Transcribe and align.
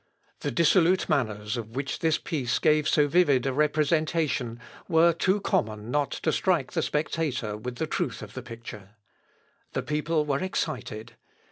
The 0.39 0.49
dissolute 0.49 1.07
manners 1.09 1.57
of 1.57 1.75
which 1.75 1.99
this 1.99 2.17
piece 2.17 2.57
gave 2.57 2.87
so 2.89 3.07
vivid 3.07 3.45
a 3.45 3.53
representation 3.53 4.59
were 4.87 5.13
too 5.13 5.39
common 5.39 5.91
not 5.91 6.09
to 6.09 6.31
strike 6.31 6.71
the 6.71 6.81
spectator 6.81 7.55
with 7.55 7.75
the 7.75 7.85
truth 7.85 8.23
of 8.23 8.33
the 8.33 8.41
picture. 8.41 8.95
The 9.73 9.83
people 9.83 10.25
were 10.25 10.39
excited. 10.39 11.17